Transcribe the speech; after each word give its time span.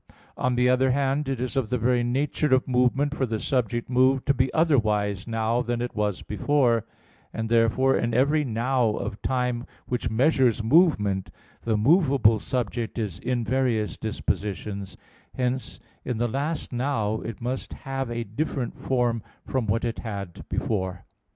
On 0.35 0.55
the 0.55 0.67
other 0.67 0.89
hand, 0.89 1.29
it 1.29 1.39
is 1.39 1.55
of 1.55 1.69
the 1.69 1.77
very 1.77 2.03
nature 2.03 2.55
of 2.55 2.67
movement 2.67 3.13
for 3.13 3.27
the 3.27 3.39
subject 3.39 3.87
moved 3.87 4.25
to 4.25 4.33
be 4.33 4.51
otherwise 4.51 5.27
now 5.27 5.61
than 5.61 5.79
it 5.79 5.95
was 5.95 6.23
before: 6.23 6.87
and 7.31 7.49
therefore 7.49 7.95
in 7.95 8.11
every 8.11 8.43
"now" 8.43 8.89
of 8.95 9.21
time 9.21 9.63
which 9.85 10.09
measures 10.09 10.63
movement, 10.63 11.29
the 11.65 11.77
movable 11.77 12.39
subject 12.39 12.97
is 12.97 13.19
in 13.19 13.43
various 13.45 13.95
dispositions; 13.95 14.97
hence 15.35 15.79
in 16.03 16.17
the 16.17 16.27
last 16.27 16.73
"now" 16.73 17.19
it 17.21 17.39
must 17.39 17.73
have 17.73 18.09
a 18.09 18.23
different 18.23 18.73
form 18.75 19.21
from 19.45 19.67
what 19.67 19.85
it 19.85 19.99
had 19.99 20.43
before. 20.49 21.05